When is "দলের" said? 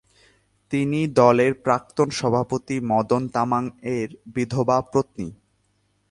1.13-1.51